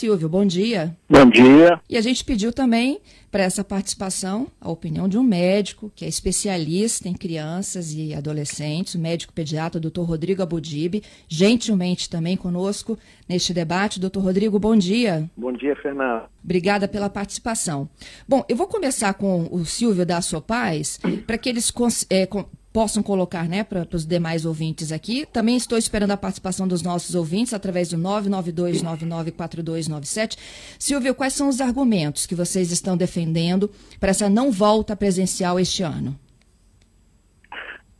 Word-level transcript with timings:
Silvio, 0.00 0.30
bom 0.30 0.46
dia. 0.46 0.96
Bom 1.10 1.28
dia. 1.28 1.78
E 1.86 1.94
a 1.94 2.00
gente 2.00 2.24
pediu 2.24 2.54
também 2.54 3.02
para 3.30 3.42
essa 3.42 3.62
participação 3.62 4.46
a 4.58 4.70
opinião 4.70 5.06
de 5.06 5.18
um 5.18 5.22
médico 5.22 5.92
que 5.94 6.06
é 6.06 6.08
especialista 6.08 7.06
em 7.06 7.12
crianças 7.12 7.92
e 7.92 8.14
adolescentes, 8.14 8.94
o 8.94 8.98
médico 8.98 9.34
pediatra 9.34 9.78
Dr. 9.78 10.00
Rodrigo 10.00 10.42
Abudibe, 10.42 11.02
gentilmente 11.28 12.08
também 12.08 12.34
conosco 12.34 12.98
neste 13.28 13.52
debate. 13.52 14.00
Dr. 14.00 14.20
Rodrigo, 14.20 14.58
bom 14.58 14.74
dia. 14.74 15.28
Bom 15.36 15.52
dia, 15.52 15.76
Fernanda. 15.76 16.30
Obrigada 16.42 16.88
pela 16.88 17.10
participação. 17.10 17.86
Bom, 18.26 18.42
eu 18.48 18.56
vou 18.56 18.68
começar 18.68 19.12
com 19.12 19.48
o 19.52 19.66
Silvio 19.66 20.06
da 20.06 20.22
Sopaz, 20.22 20.98
para 21.26 21.36
que 21.36 21.50
eles 21.50 21.70
é, 22.08 22.26
possam 22.72 23.02
colocar 23.02 23.48
né, 23.48 23.64
para 23.64 23.84
os 23.92 24.06
demais 24.06 24.46
ouvintes 24.46 24.92
aqui. 24.92 25.26
Também 25.26 25.56
estou 25.56 25.76
esperando 25.76 26.12
a 26.12 26.16
participação 26.16 26.68
dos 26.68 26.82
nossos 26.82 27.14
ouvintes 27.14 27.52
através 27.52 27.90
do 27.90 27.98
992994297. 27.98 30.38
Silvio, 30.78 31.14
quais 31.14 31.34
são 31.34 31.48
os 31.48 31.60
argumentos 31.60 32.24
que 32.26 32.34
vocês 32.34 32.70
estão 32.70 32.96
defendendo 32.96 33.68
para 33.98 34.08
essa 34.10 34.30
não 34.30 34.52
volta 34.52 34.96
presencial 34.96 35.58
este 35.58 35.82
ano? 35.82 36.14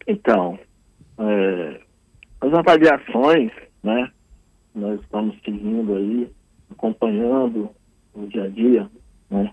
Então, 0.06 0.56
é, 1.18 1.80
as 2.40 2.54
avaliações, 2.54 3.50
né, 3.82 4.08
nós 4.74 5.00
estamos 5.00 5.36
seguindo 5.44 5.94
aí, 5.94 6.30
acompanhando 6.70 7.70
o 8.14 8.26
dia 8.26 8.44
a 8.44 8.48
dia, 8.48 8.88
né, 9.28 9.52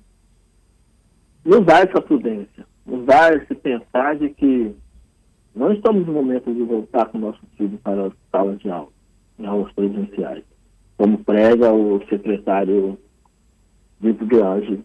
dá 1.65 1.79
essa 1.79 2.01
prudência, 2.01 2.65
dá 3.05 3.33
esse 3.33 3.53
pensar 3.55 4.15
de 4.15 4.29
que 4.29 4.73
não 5.57 5.73
estamos 5.73 6.05
no 6.05 6.13
momento 6.13 6.53
de 6.53 6.61
voltar 6.63 7.07
com 7.07 7.17
o 7.17 7.21
nosso 7.21 7.41
filho 7.57 7.77
para 7.79 8.07
as 8.07 8.13
salas 8.31 8.59
de 8.59 8.69
aula, 8.69 8.89
em 9.39 9.45
aulas 9.45 9.71
presenciais, 9.73 10.43
como 10.97 11.23
prega 11.23 11.73
o 11.73 11.99
secretário 12.07 12.97
Vitor 13.99 14.45
Ange, 14.45 14.83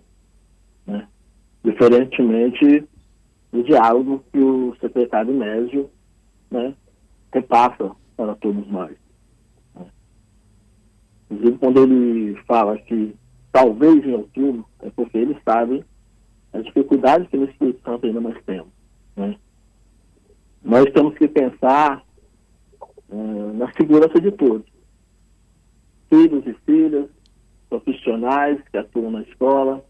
né? 0.86 1.06
diferentemente 1.62 2.88
do 3.52 3.62
diálogo 3.62 4.24
que 4.32 4.38
o 4.38 4.74
secretário 4.80 5.34
Mésio 5.34 5.90
né, 6.50 6.74
repassa 7.32 7.90
para 8.16 8.34
todos 8.36 8.66
nós. 8.68 8.96
Né? 9.74 9.86
Inclusive, 11.30 11.58
quando 11.58 11.82
ele 11.82 12.34
fala 12.46 12.78
que 12.78 13.14
talvez 13.52 14.02
em 14.04 14.14
outubro, 14.14 14.66
é 14.80 14.88
porque 14.90 15.18
ele 15.18 15.36
sabe 15.44 15.84
as 16.54 16.64
dificuldades 16.64 17.28
que 17.28 17.36
no 17.36 17.44
Espírito 17.44 17.82
Santo 17.84 18.06
ainda 18.06 18.20
nós 18.20 18.42
temos. 18.46 18.72
Né? 19.14 19.36
Nós 20.64 20.84
temos 20.92 21.16
que 21.16 21.26
pensar 21.26 22.04
uh, 23.08 23.52
na 23.54 23.72
segurança 23.72 24.20
de 24.20 24.30
todos. 24.32 24.66
Filhos 26.08 26.46
e 26.46 26.54
filhas, 26.64 27.08
profissionais 27.68 28.60
que 28.70 28.78
atuam 28.78 29.10
na 29.10 29.22
escola. 29.22 29.84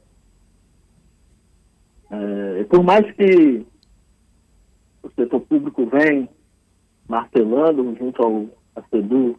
Uh, 2.11 2.65
por 2.69 2.83
mais 2.83 3.11
que 3.15 3.67
o 5.03 5.11
setor 5.11 5.41
público 5.41 5.87
vem 5.87 6.29
martelando 7.09 7.95
junto 7.99 8.23
ao 8.23 8.47
ACEDU 8.77 9.39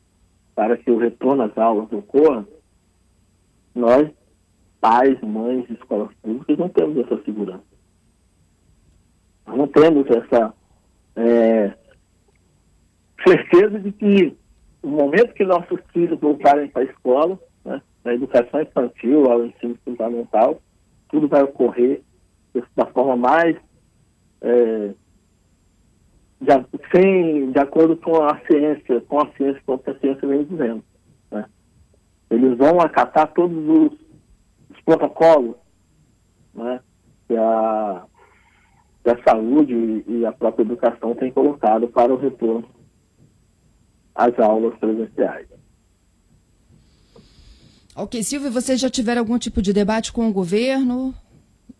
para 0.53 0.77
que 0.77 0.91
o 0.91 0.97
retorno 0.97 1.43
às 1.43 1.57
aulas 1.57 1.91
ocorra, 1.91 2.47
nós, 3.73 4.11
pais, 4.79 5.19
mães 5.21 5.65
de 5.67 5.73
escolas 5.73 6.13
públicas, 6.21 6.57
não 6.57 6.69
temos 6.69 6.97
essa 6.97 7.23
segurança. 7.23 7.63
Nós 9.47 9.57
não 9.57 9.67
temos 9.67 10.05
essa 10.11 10.53
é, 11.15 11.73
certeza 13.25 13.79
de 13.79 13.91
que 13.91 14.37
no 14.83 14.89
momento 14.89 15.33
que 15.33 15.45
nossos 15.45 15.79
filhos 15.91 16.19
voltarem 16.19 16.67
para 16.69 16.81
a 16.81 16.85
escola, 16.85 17.39
né, 17.63 17.81
na 18.03 18.13
educação 18.13 18.61
infantil, 18.61 19.31
ao 19.31 19.45
ensino 19.45 19.77
fundamental, 19.85 20.61
tudo 21.09 21.27
vai 21.27 21.43
ocorrer 21.43 22.01
da 22.75 22.85
forma 22.87 23.15
mais 23.15 23.55
é, 24.41 24.93
de, 26.41 26.79
sem, 26.93 27.51
de 27.51 27.59
acordo 27.59 27.95
com 27.97 28.21
a 28.21 28.39
ciência, 28.45 29.01
com 29.01 29.19
a 29.19 29.31
ciência, 29.37 29.61
com 29.65 29.75
o 29.75 29.79
que 29.79 29.89
a 29.89 29.99
ciência 29.99 30.27
vem 30.27 30.43
dizendo. 30.43 30.83
Né? 31.31 31.45
Eles 32.29 32.57
vão 32.57 32.81
acatar 32.81 33.31
todos 33.33 33.57
os, 33.57 33.93
os 34.69 34.81
protocolos 34.83 35.55
né, 36.53 36.81
que 37.27 37.37
a 37.37 38.05
que 39.03 39.09
a 39.09 39.21
saúde 39.23 40.03
e 40.07 40.25
a 40.25 40.31
própria 40.31 40.63
educação 40.63 41.13
têm 41.15 41.31
colocado 41.31 41.87
para 41.89 42.13
o 42.13 42.17
retorno 42.17 42.67
às 44.15 44.37
aulas 44.39 44.77
presenciais. 44.79 45.47
Ok, 47.95 48.23
Silvio, 48.23 48.51
vocês 48.51 48.79
já 48.79 48.89
tiveram 48.89 49.21
algum 49.21 49.37
tipo 49.37 49.61
de 49.61 49.73
debate 49.73 50.11
com 50.11 50.27
o 50.27 50.33
governo 50.33 51.13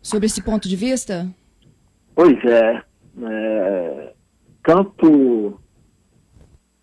sobre 0.02 0.26
esse 0.26 0.42
ponto 0.42 0.68
de 0.68 0.76
vista? 0.76 1.26
Pois 2.14 2.38
é. 2.44 2.82
é 3.22 4.12
tanto 4.62 5.58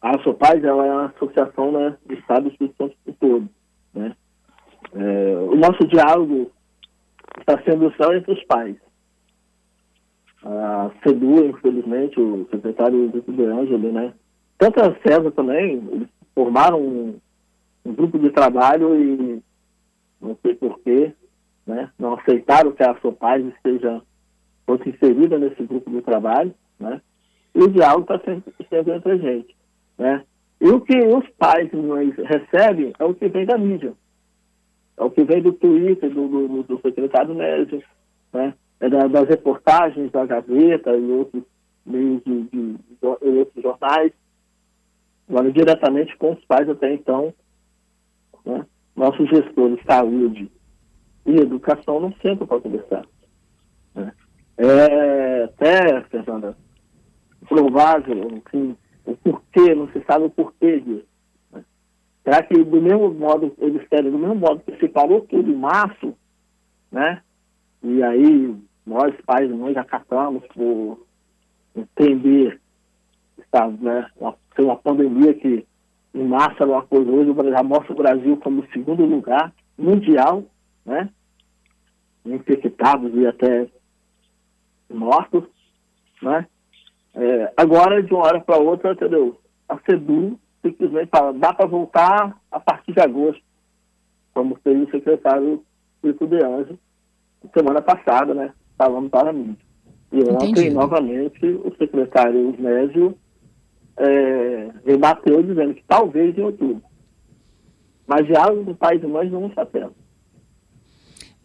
a 0.02 0.19
Sopaz 0.23 0.63
ela 0.63 0.85
é 0.85 0.91
uma 0.91 1.06
associação 1.06 1.72
né, 1.72 1.96
de 2.08 2.16
Estado 2.16 2.50
do 2.50 2.73
Santo 2.75 2.96
todo. 3.19 3.47
Né? 3.94 4.16
É, 4.94 5.35
o 5.50 5.56
nosso 5.56 5.88
diálogo 5.88 6.52
está 7.40 7.62
sendo 7.63 7.94
só 7.96 8.13
entre 8.13 8.34
os 8.34 8.44
pais 8.46 8.75
a 10.44 10.91
CEDU, 11.03 11.46
infelizmente, 11.46 12.19
o 12.19 12.47
secretário 12.50 13.12
Vitor 13.12 13.35
De 13.35 13.44
Angeli, 13.44 13.91
né? 13.91 14.13
Tanto 14.57 14.79
a 14.81 14.96
CESA 15.02 15.31
também, 15.31 15.84
eles 15.91 16.07
formaram 16.34 16.79
um, 16.79 17.16
um, 17.85 17.94
grupo 17.94 18.18
de 18.18 18.29
trabalho 18.31 18.96
e 18.96 19.44
não 20.19 20.38
sei 20.41 20.56
porquê, 20.56 21.13
né? 21.66 21.91
Não 21.97 22.13
aceitaram 22.13 22.72
que 22.72 22.84
a 22.84 22.96
Sopaz 23.02 23.46
esteja 23.46 24.02
fosse 24.66 24.90
inserida 24.90 25.38
nesse 25.38 25.63
grupo 25.63 25.90
de 25.91 26.02
trabalho, 26.02 26.53
né? 26.79 27.02
E 27.53 27.59
o 27.59 27.68
diálogo 27.68 28.13
está 28.13 28.19
sempre, 28.23 28.53
sempre 28.69 28.96
entre 28.96 29.12
a 29.12 29.18
gente, 29.18 29.56
né? 29.97 30.23
E 30.59 30.69
o 30.69 30.79
que 30.81 30.96
os 30.96 31.28
pais 31.38 31.69
recebem 32.18 32.94
é 32.97 33.03
o 33.03 33.13
que 33.13 33.28
vem 33.28 33.46
da 33.46 33.58
mídia. 33.58 33.94
É 34.97 35.03
o 35.03 35.09
que 35.09 35.23
vem 35.23 35.41
do 35.41 35.53
Twitter, 35.53 36.09
do, 36.09 36.28
do, 36.28 36.63
do 36.63 36.81
secretário 36.81 37.34
Nésio, 37.34 37.84
né? 38.31 38.53
Das 38.89 39.29
reportagens 39.29 40.11
da 40.11 40.25
Gazeta 40.25 40.95
e 40.95 41.11
outros 41.11 41.43
meios 41.85 42.23
de, 42.23 42.43
de, 42.43 42.73
de, 42.73 43.05
outros 43.05 43.63
jornais, 43.63 44.11
agora 45.29 45.51
diretamente 45.51 46.17
com 46.17 46.33
os 46.33 46.43
pais 46.45 46.67
até 46.67 46.93
então, 46.93 47.33
né? 48.45 48.65
nossos 48.95 49.29
gestores 49.29 49.77
de 49.77 49.85
saúde 49.85 50.51
e 51.25 51.35
educação 51.35 51.99
não 51.99 52.13
sentam 52.21 52.47
para 52.47 52.59
conversar. 52.59 53.05
Né? 53.93 54.11
É 54.57 55.43
até, 55.43 56.01
Fernanda, 56.09 56.57
provável, 57.47 58.41
assim, 58.45 58.75
o 59.05 59.15
porquê, 59.15 59.75
não 59.75 59.87
se 59.89 60.03
sabe 60.05 60.25
o 60.25 60.29
porquê 60.29 60.79
disso. 60.79 61.07
Né? 61.51 61.63
Será 62.23 62.43
que 62.43 62.63
do 62.63 62.81
mesmo 62.81 63.13
modo, 63.13 63.53
eles 63.59 63.87
querem, 63.87 64.11
do 64.11 64.17
mesmo 64.17 64.35
modo 64.35 64.61
que 64.61 64.77
se 64.77 64.87
parou 64.87 65.21
tudo 65.21 65.51
em 65.51 65.55
março, 65.55 66.15
né? 66.91 67.21
E 67.83 68.03
aí 68.03 68.55
nós, 68.91 69.16
pais 69.25 69.50
e 69.50 69.53
mães, 69.53 69.78
acatamos 69.78 70.44
por 70.47 71.06
entender 71.75 72.59
sabe, 73.50 73.84
né, 73.84 74.09
uma, 74.18 74.35
uma 74.59 74.75
pandemia 74.78 75.34
que 75.34 75.66
em 76.13 76.28
massa 76.28 76.66
uma 76.66 76.81
coisa 76.84 77.09
hoje, 77.09 77.34
já 77.52 77.63
mostra 77.63 77.94
o 77.94 77.96
Brasil 77.96 78.38
como 78.38 78.67
segundo 78.73 79.05
lugar 79.05 79.53
mundial, 79.78 80.43
né? 80.85 81.09
Infectados 82.26 83.14
e 83.16 83.26
até 83.26 83.67
mortos, 84.90 85.46
né? 86.22 86.46
É, 87.16 87.53
agora, 87.55 88.03
de 88.03 88.14
uma 88.14 88.26
hora 88.26 88.41
para 88.41 88.58
outra, 88.58 88.91
entendeu? 88.91 89.40
A 89.70 89.78
CEDU 89.79 90.37
simplesmente 90.61 91.09
fala, 91.09 91.34
dá 91.34 91.53
para 91.53 91.66
voltar 91.66 92.37
a 92.52 92.59
partir 92.59 92.94
de 92.94 92.99
agosto, 92.99 93.41
como 94.34 94.55
fez 94.55 94.82
o 94.82 94.91
secretário 94.91 95.64
Chico 96.02 96.28
de 96.28 96.44
Anjo 96.44 96.78
semana 97.53 97.82
passada, 97.82 98.34
né? 98.34 98.53
Falando 98.78 99.09
para 99.09 99.32
mim. 99.32 99.58
E 100.12 100.22
ontem, 100.23 100.70
novamente, 100.70 101.46
o 101.46 101.73
secretário 101.78 102.50
Osnésio 102.50 103.18
é, 103.97 104.70
rebateu 104.85 105.41
dizendo 105.41 105.73
que 105.73 105.84
talvez 105.88 106.38
em 106.38 106.41
outubro. 106.41 106.84
Mas 108.06 108.26
diálogo 108.26 108.64
do 108.64 108.76
pais 108.76 109.02
e 109.02 109.08
mães 109.08 109.32
não 109.32 109.47
está 109.47 109.66
tendo. 109.66 109.96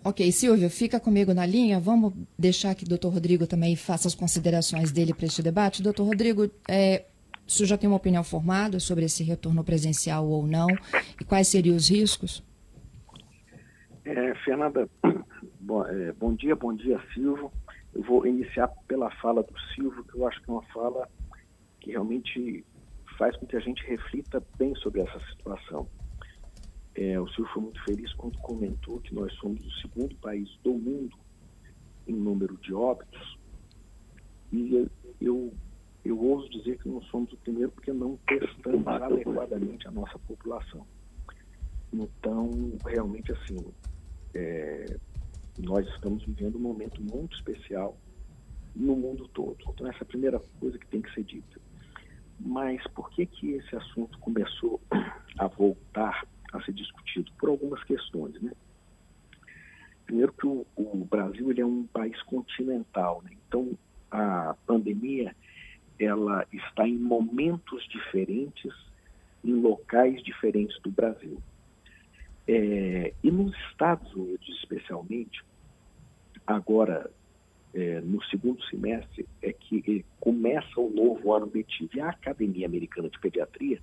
Ok, 0.02 0.30
Silvio, 0.30 0.70
fica 0.70 1.00
comigo 1.00 1.34
na 1.34 1.44
linha. 1.44 1.80
Vamos 1.80 2.12
deixar 2.38 2.74
que 2.74 2.84
o 2.84 2.88
doutor 2.88 3.12
Rodrigo 3.12 3.46
também 3.46 3.74
faça 3.74 4.06
as 4.06 4.14
considerações 4.14 4.92
dele 4.92 5.12
para 5.12 5.26
este 5.26 5.42
debate. 5.42 5.82
Doutor 5.82 6.04
Rodrigo, 6.04 6.48
é, 6.68 7.04
o 7.46 7.50
senhor 7.50 7.66
já 7.66 7.76
tem 7.78 7.88
uma 7.88 7.96
opinião 7.96 8.24
formada 8.24 8.80
sobre 8.80 9.04
esse 9.04 9.22
retorno 9.22 9.62
presencial 9.62 10.26
ou 10.26 10.46
não? 10.46 10.66
E 11.20 11.24
quais 11.24 11.48
seriam 11.48 11.76
os 11.76 11.88
riscos? 11.90 12.42
É, 14.04 14.34
Fernanda, 14.44 14.88
bom, 15.66 15.84
é, 15.84 16.12
bom, 16.12 16.34
dia, 16.34 16.54
bom 16.54 16.72
dia, 16.72 17.00
Silvio. 17.12 17.50
Eu 17.92 18.02
vou 18.02 18.26
iniciar 18.26 18.68
pela 18.86 19.10
fala 19.16 19.42
do 19.42 19.58
Silvio, 19.74 20.04
que 20.04 20.14
eu 20.16 20.26
acho 20.26 20.40
que 20.42 20.50
é 20.50 20.52
uma 20.52 20.62
fala 20.66 21.08
que 21.80 21.90
realmente 21.90 22.64
faz 23.18 23.36
com 23.36 23.46
que 23.46 23.56
a 23.56 23.60
gente 23.60 23.84
reflita 23.84 24.42
bem 24.56 24.74
sobre 24.76 25.00
essa 25.00 25.18
situação. 25.30 25.88
É, 26.94 27.18
o 27.20 27.26
Silvio 27.28 27.52
foi 27.52 27.62
muito 27.62 27.84
feliz 27.84 28.12
quando 28.14 28.38
comentou 28.38 29.00
que 29.00 29.14
nós 29.14 29.32
somos 29.34 29.60
o 29.60 29.70
segundo 29.80 30.14
país 30.16 30.48
do 30.62 30.72
mundo 30.72 31.16
em 32.06 32.14
número 32.14 32.56
de 32.58 32.72
óbitos. 32.72 33.38
E 34.52 34.88
eu, 35.20 35.52
eu 36.04 36.18
ouso 36.20 36.48
dizer 36.50 36.78
que 36.78 36.88
não 36.88 37.02
somos 37.02 37.32
o 37.32 37.36
primeiro 37.38 37.72
porque 37.72 37.92
não 37.92 38.18
testamos 38.28 38.86
adequadamente 38.86 39.88
a 39.88 39.90
nossa 39.90 40.18
população. 40.20 40.86
Então, 41.92 42.50
realmente, 42.86 43.32
assim, 43.32 43.56
é, 44.34 44.96
nós 45.58 45.86
estamos 45.88 46.22
vivendo 46.24 46.56
um 46.56 46.60
momento 46.60 47.00
muito 47.02 47.36
especial 47.36 47.96
no 48.74 48.94
mundo 48.94 49.28
todo. 49.28 49.56
Então, 49.68 49.86
essa 49.88 49.98
é 49.98 50.02
a 50.02 50.06
primeira 50.06 50.38
coisa 50.60 50.78
que 50.78 50.86
tem 50.86 51.00
que 51.00 51.12
ser 51.14 51.24
dita. 51.24 51.60
Mas 52.38 52.86
por 52.88 53.10
que, 53.10 53.24
que 53.24 53.52
esse 53.52 53.74
assunto 53.74 54.18
começou 54.18 54.80
a 55.38 55.46
voltar 55.46 56.26
a 56.52 56.62
ser 56.62 56.72
discutido? 56.72 57.32
Por 57.38 57.48
algumas 57.48 57.82
questões, 57.84 58.40
né? 58.42 58.52
Primeiro 60.04 60.32
que 60.32 60.46
o, 60.46 60.66
o 60.76 61.06
Brasil 61.10 61.50
ele 61.50 61.62
é 61.62 61.66
um 61.66 61.84
país 61.86 62.20
continental, 62.22 63.22
né? 63.24 63.32
então 63.48 63.76
a 64.08 64.54
pandemia 64.64 65.34
ela 65.98 66.46
está 66.52 66.86
em 66.86 66.96
momentos 66.96 67.84
diferentes, 67.88 68.72
em 69.42 69.54
locais 69.54 70.22
diferentes 70.22 70.78
do 70.82 70.90
Brasil. 70.90 71.42
É, 72.48 73.12
e 73.22 73.30
nos 73.30 73.54
Estados 73.70 74.12
Unidos, 74.14 74.48
especialmente, 74.60 75.42
agora 76.46 77.10
é, 77.74 78.00
no 78.00 78.22
segundo 78.24 78.62
semestre, 78.64 79.26
é 79.42 79.52
que 79.52 80.04
começa 80.20 80.80
o 80.80 80.88
novo 80.88 81.32
ano 81.34 81.50
letivo. 81.52 81.90
E 81.94 82.00
a 82.00 82.08
Academia 82.08 82.66
Americana 82.66 83.10
de 83.10 83.18
Pediatria, 83.18 83.80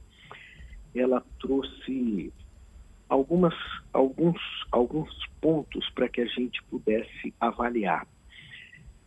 ela 0.96 1.24
trouxe 1.40 2.34
algumas, 3.08 3.54
alguns, 3.92 4.42
alguns 4.72 5.10
pontos 5.40 5.88
para 5.92 6.10
que 6.10 6.22
a 6.22 6.26
gente 6.26 6.64
pudesse 6.64 7.34
avaliar. 7.40 8.08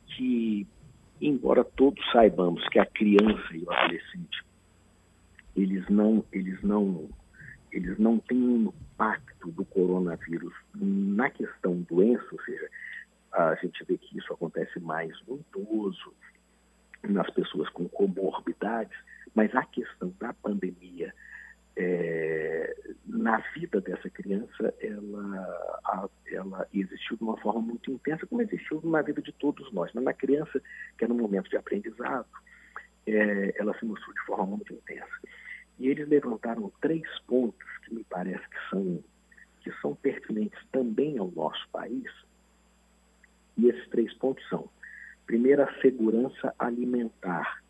Que, 0.06 0.66
embora 1.20 1.64
todos 1.64 2.00
saibamos 2.12 2.66
que 2.68 2.78
a 2.78 2.86
criança 2.86 3.54
e 3.54 3.64
o 3.64 3.72
adolescente, 3.72 4.44
eles 5.56 5.88
não, 5.88 6.24
eles 6.32 6.62
não 6.62 7.08
eles 7.76 7.98
não 7.98 8.18
têm 8.18 8.38
um 8.38 8.72
impacto 8.92 9.50
do 9.52 9.64
coronavírus 9.66 10.54
na 10.74 11.28
questão 11.28 11.82
doença, 11.82 12.26
ou 12.32 12.40
seja, 12.42 12.68
a 13.32 13.54
gente 13.56 13.84
vê 13.84 13.98
que 13.98 14.16
isso 14.18 14.32
acontece 14.32 14.80
mais 14.80 15.12
no 15.26 15.38
idoso, 15.38 16.14
nas 17.06 17.28
pessoas 17.30 17.68
com 17.68 17.86
comorbidades, 17.88 18.96
mas 19.34 19.54
a 19.54 19.62
questão 19.64 20.12
da 20.18 20.32
pandemia 20.32 21.12
é, 21.76 22.74
na 23.04 23.36
vida 23.54 23.82
dessa 23.82 24.08
criança, 24.08 24.74
ela, 24.80 25.78
a, 25.84 26.08
ela 26.32 26.66
existiu 26.72 27.18
de 27.18 27.22
uma 27.22 27.36
forma 27.36 27.60
muito 27.60 27.90
intensa, 27.90 28.26
como 28.26 28.40
existiu 28.40 28.80
na 28.84 29.02
vida 29.02 29.20
de 29.20 29.32
todos 29.32 29.70
nós. 29.74 29.90
Mas 29.92 30.02
na 30.02 30.14
criança, 30.14 30.62
que 30.96 31.04
é 31.04 31.08
no 31.08 31.14
momento 31.14 31.50
de 31.50 31.58
aprendizado, 31.58 32.26
é, 33.06 33.54
ela 33.60 33.78
se 33.78 33.84
mostrou 33.84 34.14
de 34.14 34.20
forma 34.22 34.46
muito 34.46 34.72
intensa. 34.72 35.06
E 35.78 35.88
eles 35.88 36.08
levantaram 36.08 36.72
três 36.80 37.06
pontos 37.26 37.66
que 37.84 37.94
me 37.94 38.04
parece 38.04 38.48
que 38.48 38.70
são, 38.70 39.04
que 39.60 39.72
são 39.80 39.94
pertinentes 39.94 40.58
também 40.72 41.18
ao 41.18 41.30
nosso 41.30 41.68
país. 41.70 42.10
E 43.56 43.68
esses 43.68 43.88
três 43.88 44.12
pontos 44.14 44.46
são: 44.48 44.68
primeiro, 45.26 45.62
a 45.62 45.80
segurança 45.80 46.54
alimentar, 46.58 47.62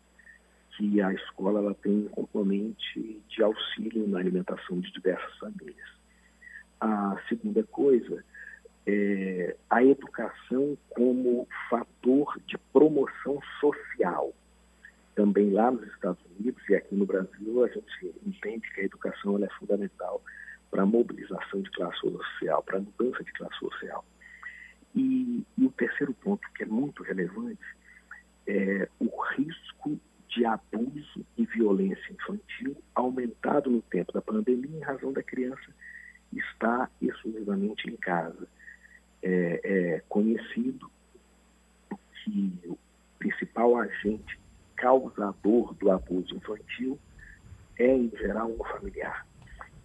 que 0.75 1.01
a 1.01 1.11
escola 1.13 1.59
ela 1.59 1.73
tem 1.75 1.91
um 1.91 2.07
componente 2.09 3.21
de 3.27 3.43
auxílio 3.43 4.07
na 4.07 4.19
alimentação 4.19 4.79
de 4.79 4.91
diversas 4.91 5.37
famílias. 5.37 5.97
A 6.79 7.17
segunda 7.27 7.63
coisa 7.63 8.23
é 8.85 9.57
a 9.69 9.83
educação 9.83 10.77
como 10.89 11.47
fator 11.69 12.39
de 12.45 12.57
promoção 12.71 13.39
social 13.59 14.33
também 15.17 15.49
lá 15.49 15.71
nos 15.71 15.83
Estados 15.87 16.23
Unidos 16.37 16.61
e 16.69 16.75
aqui 16.75 16.93
no 16.93 17.03
Brasil, 17.03 17.63
a 17.63 17.67
gente 17.67 18.15
entende 18.23 18.71
que 18.71 18.81
a 18.81 18.83
educação 18.83 19.43
é 19.43 19.49
fundamental 19.57 20.21
para 20.69 20.83
a 20.83 20.85
mobilização 20.85 21.59
de 21.59 21.71
classe 21.71 21.97
social, 21.99 22.61
para 22.61 22.77
a 22.77 22.81
mudança 22.81 23.23
de 23.23 23.33
classe 23.33 23.57
social. 23.57 24.05
E, 24.95 25.43
e, 25.57 25.65
o 25.65 25.71
terceiro 25.71 26.13
ponto, 26.13 26.47
que 26.53 26.61
é 26.61 26.65
muito 26.67 27.01
relevante, 27.01 27.65
é 28.45 28.87
o 28.99 29.09
risco 29.35 29.99
de 30.29 30.45
abuso 30.45 31.25
e 31.35 31.47
violência 31.47 32.13
infantil 32.13 32.77
aumentado 32.93 33.71
no 33.71 33.81
tempo 33.81 34.13
da 34.13 34.21
pandemia 34.21 34.77
em 34.77 34.81
razão 34.81 35.11
da 35.11 35.23
criança 35.23 35.73
estar 36.31 36.91
exclusivamente 37.01 37.89
em 37.89 37.95
casa. 37.95 38.47
É, 39.23 39.61
é 39.63 40.03
conhecido 40.07 40.91
que 42.23 42.53
o 42.67 42.77
principal 43.17 43.77
agente 43.77 44.37
causador 44.77 45.73
do 45.75 45.91
abuso 45.91 46.35
infantil 46.35 46.97
é, 47.77 47.95
em 47.95 48.09
geral, 48.17 48.49
um 48.49 48.63
familiar. 48.63 49.25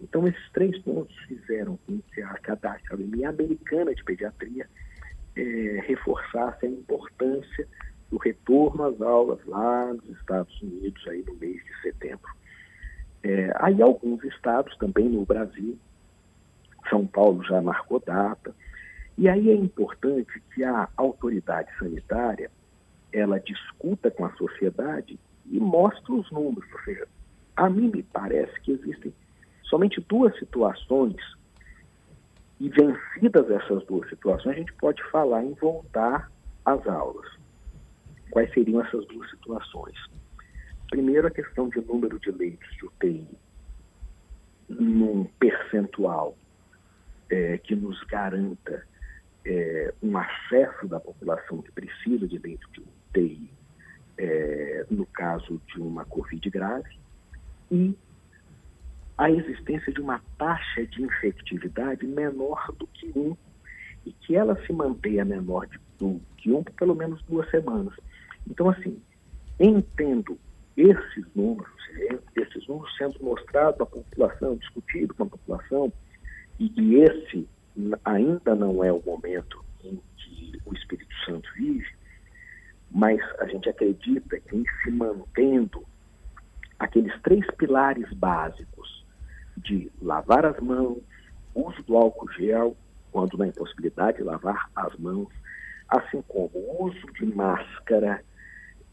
Então, 0.01 0.27
esses 0.27 0.51
três 0.51 0.77
pontos 0.79 1.15
fizeram 1.27 1.77
com 1.85 1.99
que 2.13 2.21
a, 2.21 2.31
Academia 2.31 3.29
Americana 3.29 3.93
de 3.93 4.03
Pediatria 4.03 4.67
é, 5.35 5.83
reforçasse 5.85 6.65
a 6.65 6.69
importância 6.69 7.67
do 8.09 8.17
retorno 8.17 8.83
às 8.83 9.01
aulas 9.01 9.39
lá 9.45 9.93
nos 9.93 10.17
Estados 10.17 10.61
Unidos, 10.61 11.07
aí 11.07 11.23
no 11.25 11.35
mês 11.35 11.63
de 11.63 11.81
setembro. 11.81 12.31
É, 13.23 13.51
aí 13.55 13.81
alguns 13.81 14.23
estados, 14.25 14.75
também 14.77 15.07
no 15.09 15.25
Brasil, 15.25 15.77
São 16.89 17.07
Paulo 17.07 17.43
já 17.45 17.61
marcou 17.61 17.99
data, 17.99 18.53
e 19.17 19.29
aí 19.29 19.49
é 19.49 19.55
importante 19.55 20.41
que 20.53 20.63
a 20.63 20.89
autoridade 20.97 21.69
sanitária 21.79 22.51
ela 23.13 23.39
discuta 23.39 24.11
com 24.11 24.25
a 24.25 24.33
sociedade 24.33 25.19
e 25.45 25.59
mostre 25.59 26.11
os 26.11 26.29
números. 26.31 26.69
Ou 26.73 26.79
seja, 26.81 27.07
a 27.55 27.69
mim 27.69 27.89
me 27.89 28.03
parece 28.03 28.59
que 28.61 28.71
existem 28.71 29.13
somente 29.63 30.01
duas 30.01 30.37
situações 30.37 31.15
e 32.59 32.69
vencidas 32.69 33.49
essas 33.49 33.85
duas 33.85 34.07
situações, 34.09 34.55
a 34.55 34.59
gente 34.59 34.73
pode 34.73 35.03
falar 35.09 35.43
em 35.43 35.53
voltar 35.53 36.31
às 36.65 36.85
aulas. 36.87 37.29
Quais 38.31 38.51
seriam 38.53 38.81
essas 38.81 39.05
duas 39.07 39.29
situações? 39.29 39.97
Primeiro, 40.89 41.27
a 41.27 41.31
questão 41.31 41.69
de 41.69 41.81
número 41.81 42.19
de 42.19 42.31
leitos 42.31 42.69
de 42.75 42.85
UTI 42.85 43.27
num 44.69 45.25
percentual 45.39 46.37
é, 47.29 47.57
que 47.57 47.75
nos 47.75 48.01
garanta 48.03 48.87
é, 49.45 49.93
um 50.01 50.17
acesso 50.17 50.87
da 50.87 50.99
população 50.99 51.61
que 51.61 51.71
precisa 51.71 52.27
de 52.27 52.37
leito 52.37 52.69
de 52.71 52.81
UTI 53.13 53.49
é, 54.17 54.85
no 54.89 55.05
caso 55.05 55.61
de 55.67 55.79
uma 55.79 56.05
Covid 56.05 56.49
grave 56.49 56.97
e 57.71 57.95
a 59.17 59.29
existência 59.29 59.91
de 59.93 60.01
uma 60.01 60.21
taxa 60.37 60.85
de 60.87 61.03
infectividade 61.03 62.05
menor 62.05 62.71
do 62.77 62.87
que 62.87 63.11
um 63.15 63.35
e 64.05 64.11
que 64.11 64.35
ela 64.35 64.59
se 64.65 64.73
mantenha 64.73 65.23
menor 65.23 65.67
do 65.97 66.19
que 66.37 66.51
um 66.51 66.63
por 66.63 66.73
pelo 66.73 66.95
menos 66.95 67.21
duas 67.23 67.49
semanas. 67.49 67.93
Então, 68.49 68.69
assim, 68.69 69.01
entendo 69.59 70.37
esses 70.75 71.25
números, 71.35 71.71
esses 72.35 72.67
números 72.67 72.95
sendo 72.97 73.23
mostrados 73.23 73.79
à 73.79 73.85
população, 73.85 74.57
discutido 74.57 75.13
com 75.13 75.23
a 75.23 75.27
população, 75.27 75.93
e 76.59 76.67
que 76.69 76.95
esse 76.95 77.47
ainda 78.03 78.55
não 78.55 78.83
é 78.83 78.91
o 78.91 79.01
momento 79.05 79.63
em 79.83 80.01
que 80.17 80.59
o 80.65 80.73
Espírito 80.73 81.13
Santo 81.25 81.47
vive, 81.55 81.87
mas 82.93 83.19
a 83.39 83.47
gente 83.47 83.67
acredita 83.67 84.39
que 84.39 84.55
em 84.55 84.63
se 84.83 84.91
mantendo 84.91 85.83
aqueles 86.77 87.13
três 87.23 87.45
pilares 87.57 88.11
básicos 88.13 89.03
de 89.57 89.91
lavar 89.99 90.45
as 90.45 90.59
mãos, 90.59 91.01
uso 91.55 91.81
do 91.83 91.97
álcool 91.97 92.31
gel, 92.33 92.77
quando 93.11 93.37
na 93.37 93.47
impossibilidade 93.47 94.17
de 94.17 94.23
lavar 94.23 94.69
as 94.75 94.95
mãos, 94.97 95.29
assim 95.89 96.21
como 96.27 96.51
o 96.53 96.85
uso 96.85 97.13
de 97.13 97.25
máscara 97.25 98.23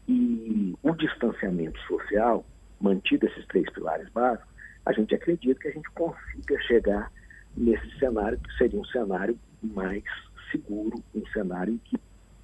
e 0.07 0.75
o 0.81 0.93
distanciamento 0.95 1.79
social, 1.81 2.43
mantido 2.79 3.27
esses 3.27 3.45
três 3.47 3.69
pilares 3.71 4.09
básicos, 4.09 4.49
a 4.85 4.93
gente 4.93 5.13
acredita 5.13 5.59
que 5.59 5.67
a 5.67 5.71
gente 5.71 5.89
consiga 5.91 6.59
chegar 6.63 7.11
nesse 7.55 7.99
cenário 7.99 8.39
que 8.39 8.57
seria 8.57 8.79
um 8.79 8.85
cenário 8.85 9.37
mais 9.61 10.03
seguro, 10.51 11.03
um 11.13 11.25
cenário 11.27 11.75
em 11.75 11.77
que 11.77 11.99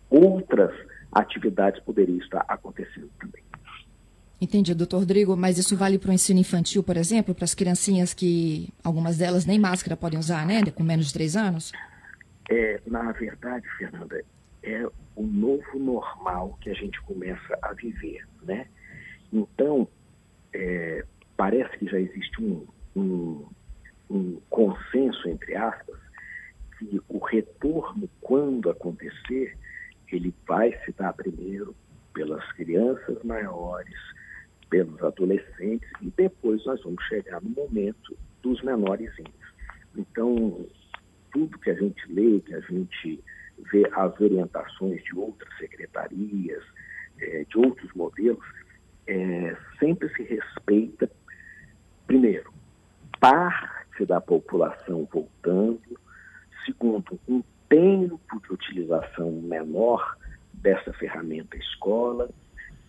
outras 0.09 0.73
atividades 1.11 1.81
poderiam 1.83 2.17
estar 2.17 2.45
acontecendo 2.47 3.09
também. 3.19 3.43
Entendi, 4.39 4.73
doutor 4.75 4.99
Rodrigo, 4.99 5.35
mas 5.35 5.57
isso 5.57 5.75
vale 5.75 5.97
para 5.97 6.11
o 6.11 6.13
ensino 6.13 6.39
infantil, 6.39 6.83
por 6.83 6.95
exemplo, 6.95 7.33
para 7.33 7.45
as 7.45 7.55
criancinhas 7.55 8.13
que 8.13 8.69
algumas 8.83 9.17
delas 9.17 9.45
nem 9.45 9.57
máscara 9.57 9.97
podem 9.97 10.19
usar, 10.19 10.45
né, 10.45 10.61
com 10.65 10.83
menos 10.83 11.07
de 11.07 11.13
três 11.13 11.35
anos? 11.35 11.71
é, 12.49 12.79
na 12.85 13.11
verdade, 13.11 13.67
Fernanda, 13.77 14.23
é 14.63 14.85
o 15.15 15.23
novo 15.23 15.79
normal 15.79 16.57
que 16.61 16.69
a 16.69 16.73
gente 16.73 16.99
começa 17.01 17.57
a 17.61 17.73
viver, 17.73 18.25
né? 18.43 18.67
Então, 19.31 19.87
é, 20.53 21.05
parece 21.35 21.77
que 21.77 21.87
já 21.87 21.99
existe 21.99 22.41
um, 22.41 22.65
um, 22.95 23.45
um 24.09 24.41
consenso, 24.49 25.27
entre 25.27 25.55
aspas, 25.55 25.99
que 26.77 27.01
o 27.09 27.17
retorno, 27.19 28.09
quando 28.21 28.69
acontecer, 28.69 29.57
ele 30.15 30.33
vai 30.47 30.71
se 30.83 30.91
dar 30.93 31.13
primeiro 31.13 31.75
pelas 32.13 32.43
crianças 32.53 33.21
maiores, 33.23 33.95
pelos 34.69 35.01
adolescentes 35.03 35.89
e 36.01 36.11
depois 36.15 36.65
nós 36.65 36.81
vamos 36.83 37.03
chegar 37.05 37.41
no 37.41 37.49
momento 37.49 38.17
dos 38.41 38.61
menores. 38.63 39.11
Então, 39.95 40.65
tudo 41.31 41.59
que 41.59 41.69
a 41.69 41.75
gente 41.75 42.01
lê, 42.11 42.39
que 42.39 42.53
a 42.53 42.59
gente 42.61 43.23
vê 43.71 43.87
as 43.93 44.19
orientações 44.19 45.03
de 45.03 45.15
outras 45.15 45.55
secretarias, 45.57 46.63
é, 47.19 47.43
de 47.43 47.57
outros 47.57 47.91
modelos, 47.93 48.43
é, 49.07 49.55
sempre 49.79 50.09
se 50.15 50.23
respeita, 50.23 51.09
primeiro, 52.05 52.53
parte 53.19 54.05
da 54.05 54.21
população 54.21 55.07
voltando, 55.11 55.99
segundo, 56.65 57.19
um 57.27 57.41
tempo 57.69 58.41
de 58.41 58.53
utilização 58.53 59.31
menor 59.31 60.17
dessa 60.53 60.91
ferramenta 60.93 61.55
escola, 61.57 62.29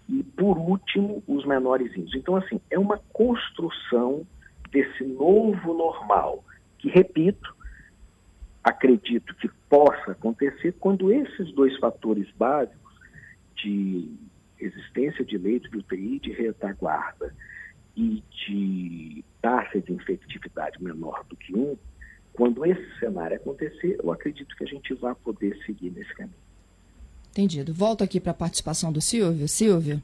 e, 0.09 0.23
por 0.23 0.57
último, 0.57 1.23
os 1.27 1.45
menorzinhos. 1.45 2.15
Então, 2.15 2.37
assim, 2.37 2.61
é 2.71 2.79
uma 2.79 2.99
construção 3.13 4.27
desse 4.71 5.05
novo 5.05 5.75
normal, 5.75 6.43
que, 6.79 6.89
repito, 6.89 7.55
acredito 8.65 9.35
que 9.37 9.49
possa 9.69 10.13
acontecer 10.13 10.73
quando 10.81 11.13
esses 11.13 11.53
dois 11.53 11.77
fatores 11.79 12.29
básicos 12.37 12.79
de 13.57 14.11
existência 14.59 15.25
de 15.25 15.37
leito 15.37 15.71
de 15.71 15.79
UTI 15.79 16.19
de 16.21 16.33
retaguarda 16.33 17.35
e 17.97 18.23
de 18.31 19.25
taxa 19.41 19.81
de 19.81 19.93
infectividade 19.93 20.83
menor 20.83 21.25
do 21.29 21.37
que 21.37 21.55
um, 21.55 21.77
quando 22.39 22.65
esse 22.65 22.99
cenário 23.01 23.37
acontecer, 23.37 23.99
eu 24.01 24.13
acredito 24.13 24.55
que 24.57 24.63
a 24.63 24.67
gente 24.67 24.95
vai 24.95 25.13
poder 25.13 25.59
seguir 25.67 25.91
nesse 25.91 26.15
caminho. 26.15 26.37
Entendido. 27.33 27.75
Volto 27.75 28.05
aqui 28.05 28.21
para 28.21 28.31
a 28.31 28.35
participação 28.35 28.93
do 28.93 29.01
Silvio. 29.01 29.49
Silvio, 29.49 30.01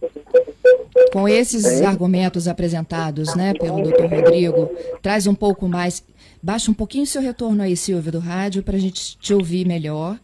com 1.12 1.28
esses 1.28 1.80
argumentos 1.80 2.48
apresentados 2.48 3.36
né, 3.36 3.54
pelo 3.54 3.80
doutor 3.80 4.10
Rodrigo, 4.10 4.68
traz 5.00 5.28
um 5.28 5.34
pouco 5.34 5.68
mais. 5.68 6.02
Baixa 6.42 6.72
um 6.72 6.74
pouquinho 6.74 7.04
o 7.04 7.06
seu 7.06 7.22
retorno 7.22 7.62
aí, 7.62 7.76
Silvio, 7.76 8.10
do 8.10 8.18
rádio, 8.18 8.64
para 8.64 8.76
a 8.76 8.80
gente 8.80 9.16
te 9.16 9.32
ouvir 9.32 9.64
melhor. 9.64 10.18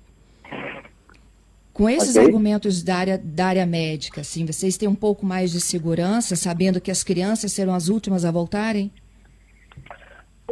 Com 1.72 1.88
esses 1.88 2.16
okay. 2.16 2.26
argumentos 2.26 2.82
da 2.82 2.96
área, 2.96 3.18
da 3.18 3.46
área 3.46 3.64
médica, 3.64 4.20
assim, 4.22 4.44
vocês 4.44 4.76
têm 4.76 4.88
um 4.88 4.96
pouco 4.96 5.24
mais 5.24 5.52
de 5.52 5.60
segurança, 5.60 6.34
sabendo 6.34 6.80
que 6.80 6.90
as 6.90 7.04
crianças 7.04 7.52
serão 7.52 7.72
as 7.72 7.88
últimas 7.88 8.24
a 8.24 8.32
voltarem? 8.32 8.90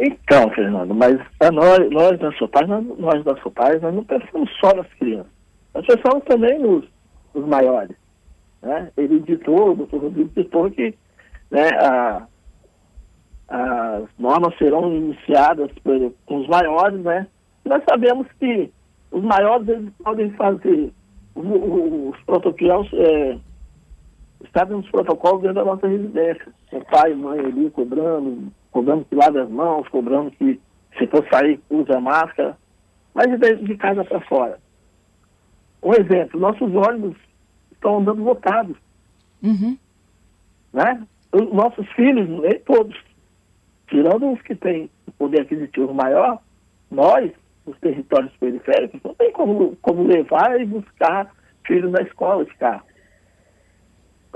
Então, 0.00 0.50
Fernando, 0.50 0.94
mas 0.94 1.18
nós, 1.52 1.90
nós 1.90 2.18
da 2.18 2.32
Sopaz, 2.32 2.68
nós, 2.68 2.84
nós 2.98 3.24
da 3.24 3.34
nós 3.34 3.94
não 3.94 4.04
pensamos 4.04 4.50
só 4.60 4.74
nas 4.74 4.86
crianças. 4.94 5.32
Nós 5.74 5.86
pensamos 5.86 6.24
também 6.24 6.58
nos, 6.58 6.84
nos 7.34 7.46
maiores. 7.46 7.96
Né? 8.62 8.90
Ele 8.96 9.20
ditou, 9.20 9.72
o 9.72 9.76
doutor 9.76 10.02
Rodrigo 10.02 10.30
ditou 10.34 10.70
que 10.70 10.94
né, 11.50 11.68
a, 11.80 12.26
as 13.48 14.04
normas 14.18 14.56
serão 14.58 14.92
iniciadas 14.94 15.70
por, 15.82 16.12
com 16.26 16.36
os 16.38 16.48
maiores, 16.48 17.00
né? 17.00 17.26
Nós 17.64 17.82
sabemos 17.88 18.26
que 18.38 18.70
os 19.10 19.22
maiores 19.22 19.68
eles 19.68 19.92
podem 20.02 20.30
fazer 20.32 20.92
os 21.34 22.20
protocolos, 22.24 22.90
é, 22.94 23.38
estavam 24.44 24.78
nos 24.78 24.90
protocolos 24.90 25.42
dentro 25.42 25.56
da 25.56 25.64
nossa 25.64 25.86
residência. 25.86 26.52
O 26.72 26.84
pai 26.84 27.12
e 27.12 27.14
mãe 27.14 27.38
ali 27.38 27.70
cobrando, 27.70 28.52
cobrando 28.70 29.04
que 29.04 29.14
lave 29.14 29.38
as 29.40 29.48
mãos, 29.48 29.88
cobrando 29.88 30.30
que 30.32 30.60
se 30.98 31.06
for 31.06 31.26
sair 31.30 31.60
usa 31.70 32.00
máscara, 32.00 32.56
mas 33.14 33.28
de, 33.38 33.56
de 33.56 33.76
casa 33.76 34.04
para 34.04 34.20
fora. 34.22 34.58
Um 35.82 35.92
exemplo, 35.94 36.40
nossos 36.40 36.74
ônibus 36.74 37.16
estão 37.72 37.98
andando 37.98 38.22
lotados. 38.22 38.76
Uhum. 39.42 39.76
Né? 40.72 41.06
Os 41.32 41.52
nossos 41.52 41.88
filhos, 41.92 42.28
nem 42.28 42.58
todos, 42.60 42.96
tirando 43.86 44.32
os 44.32 44.42
que 44.42 44.54
têm 44.54 44.90
poder 45.18 45.42
aquisitivo 45.42 45.92
maior, 45.94 46.40
nós, 46.90 47.30
os 47.66 47.78
territórios 47.78 48.32
periféricos, 48.38 49.00
não 49.02 49.14
tem 49.14 49.32
como, 49.32 49.76
como 49.82 50.04
levar 50.04 50.60
e 50.60 50.64
buscar 50.64 51.32
filhos 51.66 51.90
na 51.92 52.02
escola 52.02 52.44
de 52.44 52.54
carro. 52.56 52.82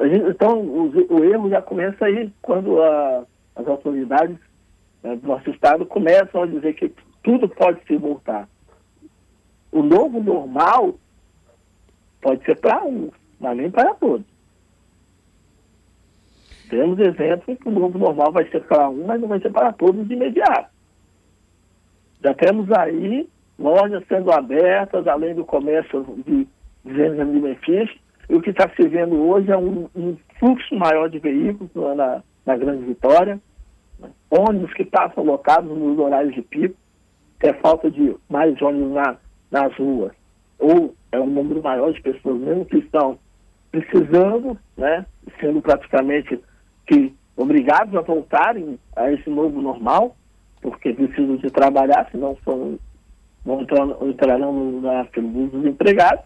Gente, 0.00 0.30
então, 0.30 0.60
o, 0.60 0.90
o, 1.14 1.24
erro 1.24 1.50
já 1.50 1.60
começa 1.60 2.04
aí 2.04 2.32
quando 2.40 2.82
a, 2.82 3.24
as 3.54 3.66
autoridades 3.66 4.36
né, 5.02 5.16
do 5.16 5.26
nosso 5.26 5.50
Estado 5.50 5.84
começam 5.86 6.42
a 6.42 6.46
dizer 6.46 6.74
que 6.74 6.92
tudo 7.22 7.48
pode 7.48 7.84
se 7.86 7.96
voltar. 7.96 8.48
O 9.70 9.82
novo 9.82 10.22
normal 10.22 10.94
pode 12.20 12.44
ser 12.44 12.58
para 12.60 12.84
um, 12.84 13.10
mas 13.40 13.56
nem 13.56 13.70
para 13.70 13.94
todos. 13.94 14.26
Temos 16.68 16.98
exemplos 16.98 17.58
que 17.58 17.68
o 17.68 17.72
novo 17.72 17.98
normal 17.98 18.32
vai 18.32 18.48
ser 18.48 18.62
para 18.64 18.88
um, 18.88 19.04
mas 19.06 19.20
não 19.20 19.28
vai 19.28 19.40
ser 19.40 19.50
para 19.50 19.72
todos 19.72 20.06
de 20.06 20.14
imediato. 20.14 20.70
Já 22.22 22.32
temos 22.34 22.70
aí 22.72 23.28
lojas 23.58 24.02
sendo 24.08 24.32
abertas, 24.32 25.06
além 25.06 25.34
do 25.34 25.44
comércio 25.44 26.02
de 26.24 26.46
vendas 26.84 27.26
de 27.26 27.40
benefícios, 27.40 28.00
e 28.28 28.34
o 28.34 28.40
que 28.40 28.50
está 28.50 28.68
se 28.74 28.88
vendo 28.88 29.20
hoje 29.22 29.50
é 29.50 29.56
um, 29.56 29.88
um 29.94 30.16
fluxo 30.38 30.74
maior 30.74 31.10
de 31.10 31.18
veículos 31.18 31.70
na, 31.74 32.22
na 32.44 32.56
Grande 32.56 32.84
Vitória, 32.84 33.40
né? 33.98 34.10
ônibus 34.30 34.72
que 34.74 34.84
passam 34.84 35.24
locados 35.24 35.70
nos 35.70 35.98
horários 35.98 36.34
de 36.34 36.42
pico, 36.42 36.76
que 37.38 37.48
é 37.48 37.52
falta 37.54 37.90
de 37.90 38.16
mais 38.28 38.60
ônibus 38.60 38.92
na, 38.92 39.16
nas 39.50 39.74
ruas, 39.76 40.12
ou 40.58 40.94
é 41.10 41.20
um 41.20 41.26
número 41.26 41.62
maior 41.62 41.92
de 41.92 42.00
pessoas 42.00 42.40
mesmo 42.40 42.64
que 42.64 42.78
estão 42.78 43.18
precisando, 43.70 44.58
né, 44.76 45.06
sendo 45.40 45.60
praticamente 45.62 46.38
que 46.86 47.14
obrigados 47.36 47.94
a 47.96 48.02
voltarem 48.02 48.78
a 48.94 49.10
esse 49.10 49.28
novo 49.30 49.60
normal, 49.60 50.14
porque 50.60 50.92
precisam 50.92 51.36
de 51.36 51.50
trabalhar, 51.50 52.08
senão 52.12 52.36
são, 52.44 52.78
vão 53.44 53.62
entrar, 53.62 53.86
entrarão 54.02 54.80
na 54.80 55.04
fila 55.06 55.28
dos 55.28 55.66
empregados. 55.66 56.24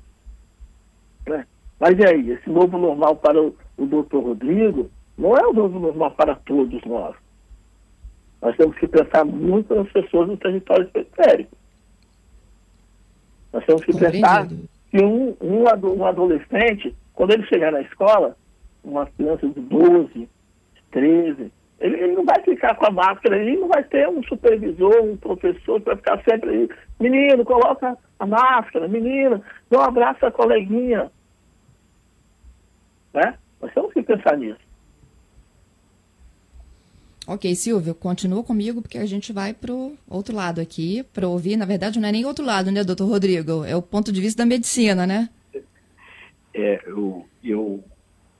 Né? 1.26 1.46
Mas 1.78 1.98
e 1.98 2.06
aí, 2.06 2.30
esse 2.32 2.50
novo 2.50 2.76
normal 2.76 3.16
para 3.16 3.40
o, 3.40 3.54
o 3.78 3.86
doutor 3.86 4.24
Rodrigo 4.24 4.90
não 5.16 5.36
é 5.36 5.46
o 5.46 5.52
normal 5.52 6.10
para 6.12 6.34
todos 6.34 6.82
nós. 6.84 7.16
Nós 8.42 8.56
temos 8.56 8.76
que 8.78 8.86
pensar 8.86 9.24
muito 9.24 9.74
nas 9.74 9.90
pessoas 9.90 10.28
do 10.28 10.36
território 10.36 10.88
periférico. 10.88 11.56
Nós 13.52 13.64
temos 13.64 13.84
que 13.84 13.98
pensar 13.98 14.46
que 14.46 15.02
um, 15.02 15.34
um, 15.40 15.64
um 15.96 16.04
adolescente, 16.04 16.94
quando 17.14 17.32
ele 17.32 17.46
chegar 17.46 17.72
na 17.72 17.80
escola, 17.80 18.36
uma 18.84 19.06
criança 19.06 19.48
de 19.48 19.60
12, 19.60 20.28
13, 20.90 21.52
ele, 21.80 21.96
ele, 21.96 22.12
não 22.14 22.24
vai 22.24 22.42
ficar 22.42 22.74
com 22.74 22.86
a 22.86 22.90
máscara, 22.90 23.38
ele 23.38 23.56
não 23.56 23.68
vai 23.68 23.82
ter 23.84 24.08
um 24.08 24.22
supervisor, 24.24 25.02
um 25.02 25.16
professor 25.16 25.80
que 25.80 25.86
vai 25.86 25.96
ficar 25.96 26.22
sempre 26.22 26.50
aí. 26.50 26.68
Menino, 27.00 27.44
coloca 27.44 27.96
a 28.18 28.26
máscara, 28.26 28.88
menina, 28.88 29.42
dá 29.70 29.80
um 29.80 29.82
abraço 29.82 30.24
à 30.24 30.30
coleguinha. 30.30 31.10
Né? 33.12 33.34
Nós 33.60 33.72
temos 33.72 33.92
que 33.92 34.02
pensar 34.02 34.36
nisso. 34.36 34.65
Ok, 37.26 37.52
Silvio, 37.56 37.92
continua 37.92 38.44
comigo 38.44 38.80
porque 38.80 38.98
a 38.98 39.06
gente 39.06 39.32
vai 39.32 39.52
para 39.52 39.72
o 39.72 39.98
outro 40.08 40.34
lado 40.34 40.60
aqui, 40.60 41.02
para 41.12 41.26
ouvir. 41.26 41.56
Na 41.56 41.64
verdade, 41.64 41.98
não 41.98 42.08
é 42.08 42.12
nem 42.12 42.24
outro 42.24 42.44
lado, 42.44 42.70
né, 42.70 42.84
doutor 42.84 43.08
Rodrigo? 43.08 43.64
É 43.64 43.74
o 43.74 43.82
ponto 43.82 44.12
de 44.12 44.20
vista 44.20 44.42
da 44.42 44.46
medicina, 44.46 45.04
né? 45.06 45.28
É, 46.54 46.80
eu, 46.86 47.26
eu, 47.42 47.84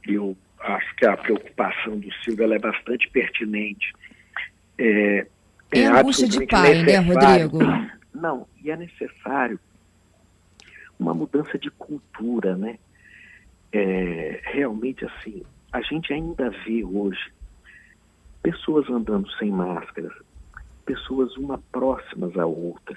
eu 0.06 0.36
acho 0.60 0.94
que 0.94 1.04
a 1.04 1.16
preocupação 1.16 1.98
do 1.98 2.12
Silvio 2.22 2.52
é 2.52 2.58
bastante 2.60 3.10
pertinente. 3.10 3.92
É, 4.78 5.26
é, 5.72 5.80
é 5.80 5.86
angústia 5.86 6.28
de 6.28 6.46
pai, 6.46 6.82
né, 6.84 6.98
Rodrigo? 6.98 7.58
Não, 8.14 8.46
e 8.62 8.70
é 8.70 8.76
necessário 8.76 9.58
uma 10.98 11.12
mudança 11.12 11.58
de 11.58 11.70
cultura, 11.72 12.56
né? 12.56 12.78
É, 13.72 14.40
realmente, 14.44 15.04
assim, 15.04 15.42
a 15.72 15.82
gente 15.82 16.12
ainda 16.12 16.50
vê 16.64 16.84
hoje 16.84 17.35
pessoas 18.46 18.88
andando 18.88 19.28
sem 19.40 19.50
máscaras, 19.50 20.12
pessoas 20.84 21.36
uma 21.36 21.58
próximas 21.72 22.38
à 22.38 22.46
outra. 22.46 22.96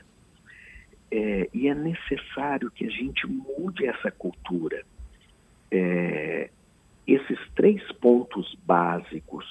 É, 1.10 1.50
e 1.52 1.68
é 1.68 1.74
necessário 1.74 2.70
que 2.70 2.86
a 2.86 2.90
gente 2.90 3.26
mude 3.26 3.88
essa 3.88 4.12
cultura. 4.12 4.84
É, 5.72 6.52
esses 7.08 7.40
três 7.56 7.82
pontos 7.94 8.56
básicos 8.64 9.44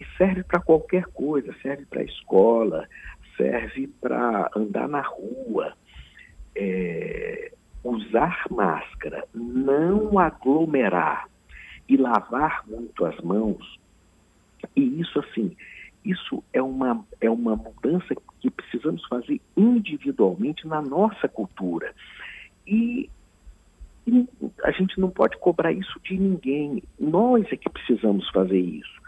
e 0.00 0.06
serve 0.16 0.42
para 0.44 0.60
qualquer 0.60 1.04
coisa, 1.08 1.54
serve 1.60 1.84
para 1.84 2.00
a 2.00 2.04
escola, 2.04 2.88
serve 3.36 3.86
para 4.00 4.50
andar 4.56 4.88
na 4.88 5.02
rua. 5.02 5.74
é, 6.56 7.52
usar 7.84 8.44
máscara, 8.50 9.24
não 9.34 10.18
aglomerar 10.18 11.28
e 11.86 11.98
lavar 11.98 12.64
muito 12.66 13.04
as 13.04 13.16
mãos, 13.20 13.78
e 14.76 15.00
isso 15.00 15.18
assim, 15.18 15.56
isso 16.04 16.42
é 16.52 16.62
uma, 16.62 17.04
é 17.20 17.28
uma 17.28 17.56
mudança 17.56 18.14
que 18.40 18.50
precisamos 18.50 19.04
fazer 19.06 19.40
individualmente 19.56 20.66
na 20.66 20.80
nossa 20.80 21.28
cultura. 21.28 21.94
E, 22.66 23.10
e 24.06 24.26
a 24.64 24.70
gente 24.70 24.98
não 24.98 25.10
pode 25.10 25.36
cobrar 25.38 25.72
isso 25.72 26.00
de 26.02 26.16
ninguém. 26.16 26.82
Nós 26.98 27.46
é 27.52 27.56
que 27.56 27.68
precisamos 27.68 28.28
fazer 28.30 28.58
isso. 28.58 28.98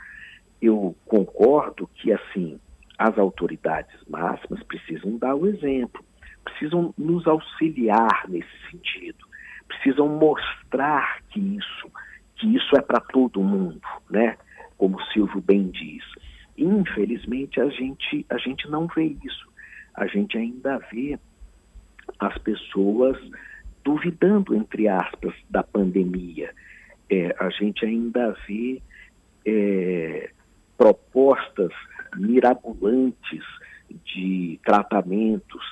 Eu 0.60 0.94
concordo 1.06 1.88
que, 1.94 2.12
assim, 2.12 2.60
as 2.98 3.16
autoridades 3.18 3.98
máximas 4.08 4.62
precisam 4.64 5.16
dar 5.16 5.34
o 5.34 5.46
exemplo, 5.46 6.04
precisam 6.44 6.92
nos 6.98 7.26
auxiliar 7.26 8.28
nesse 8.28 8.70
sentido, 8.70 9.26
precisam 9.66 10.06
mostrar 10.06 11.22
que 11.30 11.40
isso, 11.40 11.90
que 12.36 12.54
isso 12.54 12.76
é 12.76 12.82
para 12.82 13.00
todo 13.00 13.42
mundo, 13.42 13.80
né? 14.10 14.36
Como 14.80 14.96
o 14.96 15.04
Silvio 15.12 15.42
bem 15.42 15.68
diz. 15.68 16.02
Infelizmente 16.56 17.60
a 17.60 17.68
gente 17.68 18.24
a 18.30 18.38
gente 18.38 18.66
não 18.70 18.86
vê 18.86 19.14
isso. 19.22 19.46
A 19.94 20.06
gente 20.06 20.38
ainda 20.38 20.78
vê 20.90 21.18
as 22.18 22.38
pessoas 22.38 23.18
duvidando 23.84 24.54
entre 24.54 24.88
aspas 24.88 25.34
da 25.50 25.62
pandemia. 25.62 26.54
É, 27.10 27.36
a 27.38 27.50
gente 27.50 27.84
ainda 27.84 28.34
vê 28.48 28.80
é, 29.44 30.30
propostas 30.78 31.72
mirabolantes 32.16 33.44
de 34.06 34.58
tratamentos. 34.64 35.62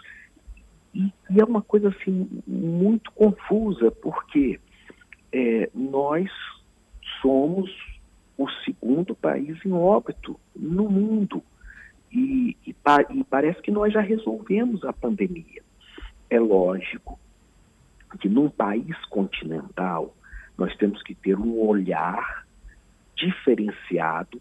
E, 0.93 1.11
e, 1.31 1.41
é 1.41 1.45
uma 1.47 1.63
coisa 1.63 1.89
assim 1.89 2.29
muito 2.47 3.11
confusa, 3.13 3.91
porque 3.91 4.61
é, 5.33 5.71
nós 5.75 6.31
somos 7.23 7.71
o 8.39 8.49
segundo 8.65 9.15
país 9.17 9.59
em 9.67 9.73
óbito 9.73 10.39
no 10.55 10.89
mundo. 10.89 11.43
E, 12.11 12.57
e, 12.65 12.75
e 13.11 13.25
parece 13.25 13.61
que 13.61 13.71
nós 13.71 13.93
já 13.93 14.01
resolvemos 14.01 14.85
a 14.85 14.93
pandemia. 14.93 15.63
É 16.31 16.39
lógico 16.39 17.19
que 18.21 18.29
num 18.29 18.49
país 18.49 18.97
continental 19.07 20.15
nós 20.57 20.75
temos 20.77 21.03
que 21.03 21.15
ter 21.15 21.37
um 21.39 21.59
olhar 21.61 22.47
diferenciado 23.15 24.41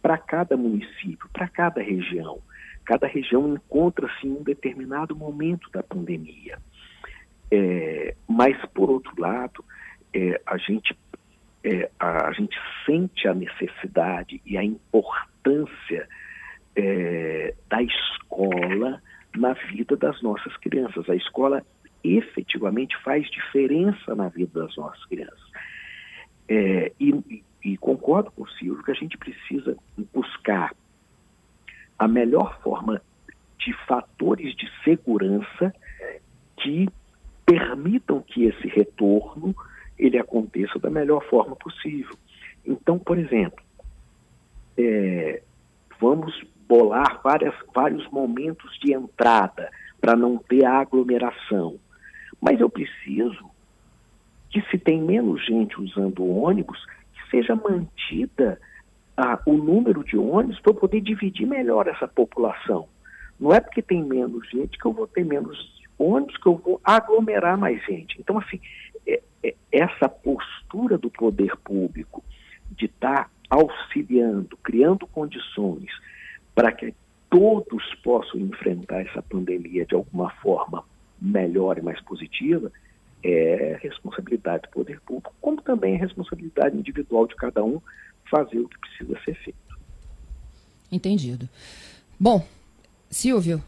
para 0.00 0.16
cada 0.16 0.56
município, 0.56 1.28
para 1.32 1.48
cada 1.48 1.82
região. 1.82 2.40
Cada 2.84 3.06
região 3.06 3.54
encontra-se 3.54 4.26
em 4.26 4.32
um 4.32 4.42
determinado 4.42 5.14
momento 5.14 5.70
da 5.70 5.82
pandemia. 5.82 6.58
É, 7.50 8.14
mas, 8.26 8.56
por 8.74 8.90
outro 8.90 9.12
lado, 9.20 9.64
é, 10.12 10.40
a, 10.46 10.56
gente, 10.56 10.96
é, 11.64 11.90
a, 11.98 12.32
gente 12.32 12.56
sente 12.84 13.28
a 13.28 13.34
necessidade 13.34 14.40
e 14.44 14.56
a 14.56 14.64
importância 14.64 16.08
é, 16.74 17.54
da 17.68 17.82
escola 17.82 19.00
na 19.36 19.52
vida 19.52 19.96
das 19.96 20.20
nossas 20.22 20.56
crianças. 20.58 21.08
A 21.08 21.14
escola 21.14 21.64
efetivamente 22.02 22.96
faz 23.02 23.28
diferença 23.30 24.14
na 24.14 24.28
vida 24.28 24.60
das 24.60 24.76
nossas 24.76 25.04
crianças. 25.06 25.52
É, 26.48 26.92
e, 26.98 27.44
e 27.64 27.76
concordo 27.76 28.30
com 28.32 28.42
o 28.42 28.50
Silvio 28.50 28.82
que 28.82 28.90
a 28.90 28.94
gente 28.94 29.16
precisa 29.16 29.76
buscar 30.12 30.74
a 31.98 32.08
melhor 32.08 32.60
forma 32.62 33.00
de 33.58 33.72
fatores 33.86 34.54
de 34.56 34.68
segurança 34.82 35.72
que 36.56 36.88
permitam 37.46 38.20
que 38.20 38.44
esse 38.44 38.66
retorno 38.66 39.54
ele 40.02 40.18
aconteça 40.18 40.78
da 40.78 40.90
melhor 40.90 41.24
forma 41.28 41.54
possível. 41.54 42.16
Então, 42.66 42.98
por 42.98 43.18
exemplo, 43.18 43.62
é, 44.76 45.42
vamos 46.00 46.44
bolar 46.68 47.20
várias, 47.22 47.54
vários 47.72 48.08
momentos 48.10 48.78
de 48.80 48.92
entrada 48.92 49.70
para 50.00 50.16
não 50.16 50.36
ter 50.36 50.64
aglomeração. 50.64 51.78
Mas 52.40 52.60
eu 52.60 52.68
preciso 52.68 53.48
que 54.50 54.60
se 54.62 54.78
tem 54.78 55.00
menos 55.00 55.44
gente 55.46 55.80
usando 55.80 56.26
ônibus, 56.26 56.84
seja 57.30 57.54
mantida 57.54 58.60
ah, 59.16 59.38
o 59.46 59.52
número 59.52 60.02
de 60.02 60.16
ônibus 60.16 60.58
para 60.60 60.74
poder 60.74 61.00
dividir 61.00 61.46
melhor 61.46 61.86
essa 61.86 62.08
população. 62.08 62.88
Não 63.38 63.52
é 63.52 63.60
porque 63.60 63.80
tem 63.80 64.02
menos 64.02 64.48
gente 64.50 64.76
que 64.78 64.84
eu 64.84 64.92
vou 64.92 65.06
ter 65.06 65.24
menos 65.24 65.80
ônibus, 65.98 66.36
que 66.36 66.46
eu 66.46 66.56
vou 66.56 66.80
aglomerar 66.82 67.56
mais 67.56 67.82
gente. 67.84 68.20
Então, 68.20 68.38
assim, 68.38 68.60
essa 69.70 70.08
postura 70.08 70.96
do 70.96 71.10
poder 71.10 71.56
público 71.58 72.22
de 72.70 72.86
estar 72.86 73.24
tá 73.24 73.30
auxiliando, 73.50 74.56
criando 74.58 75.06
condições 75.06 75.90
para 76.54 76.72
que 76.72 76.94
todos 77.28 77.82
possam 78.02 78.40
enfrentar 78.40 79.00
essa 79.00 79.22
pandemia 79.22 79.86
de 79.86 79.94
alguma 79.94 80.30
forma 80.36 80.84
melhor 81.20 81.78
e 81.78 81.82
mais 81.82 82.00
positiva, 82.02 82.70
é 83.22 83.78
responsabilidade 83.80 84.62
do 84.64 84.68
poder 84.70 85.00
público, 85.00 85.34
como 85.40 85.62
também 85.62 85.94
é 85.94 85.96
responsabilidade 85.96 86.76
individual 86.76 87.26
de 87.26 87.36
cada 87.36 87.62
um 87.64 87.80
fazer 88.30 88.58
o 88.58 88.68
que 88.68 88.78
precisa 88.78 89.18
ser 89.24 89.34
feito. 89.36 89.78
Entendido. 90.90 91.48
Bom, 92.18 92.46
Silvio, 93.08 93.62